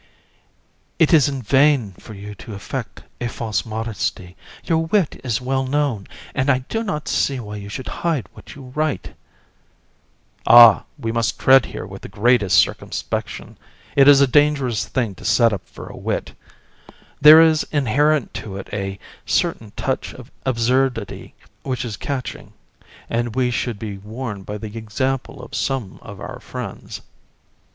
JU. 0.01 0.03
It 0.97 1.13
is 1.13 1.29
in 1.29 1.43
vain 1.43 1.91
for 1.93 2.15
you 2.15 2.33
to 2.33 2.55
affect 2.55 3.03
a 3.21 3.27
false 3.27 3.67
modesty; 3.67 4.35
your 4.63 4.79
wit 4.87 5.21
is 5.23 5.39
well 5.41 5.63
known, 5.67 6.07
and 6.33 6.49
I 6.49 6.57
do 6.69 6.81
not 6.81 7.07
see 7.07 7.39
why 7.39 7.57
you 7.57 7.69
should 7.69 7.85
hide 8.01 8.27
what 8.33 8.55
you 8.55 8.71
write. 8.73 9.09
VISC. 9.09 9.13
Ah! 10.47 10.85
we 10.97 11.11
must 11.11 11.39
tread 11.39 11.67
here 11.67 11.85
with 11.85 12.01
the 12.01 12.07
greatest 12.09 12.57
circumspection. 12.57 13.59
It 13.95 14.07
is 14.07 14.21
a 14.21 14.25
dangerous 14.25 14.87
thing 14.87 15.13
to 15.13 15.23
set 15.23 15.53
up 15.53 15.67
for 15.67 15.85
a 15.85 15.95
wit. 15.95 16.33
There 17.21 17.39
is 17.39 17.61
inherent 17.71 18.33
to 18.33 18.57
it 18.57 18.69
a 18.73 18.97
certain 19.27 19.71
touch 19.77 20.15
of 20.15 20.31
absurdity 20.47 21.35
which 21.61 21.85
is 21.85 21.95
catching, 21.95 22.53
and 23.07 23.35
we 23.35 23.51
should 23.51 23.77
be 23.77 23.99
warned 23.99 24.47
by 24.47 24.57
the 24.57 24.75
example 24.75 25.43
of 25.43 25.53
some 25.53 25.99
of 26.01 26.19
our 26.19 26.39
friends. 26.39 27.01